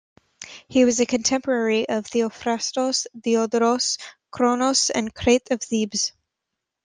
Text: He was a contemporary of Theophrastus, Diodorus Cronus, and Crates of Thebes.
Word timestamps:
He 0.67 0.83
was 0.83 0.99
a 0.99 1.05
contemporary 1.05 1.87
of 1.87 2.07
Theophrastus, 2.07 3.05
Diodorus 3.15 3.99
Cronus, 4.31 4.89
and 4.89 5.13
Crates 5.13 5.51
of 5.51 5.61
Thebes. 5.61 6.13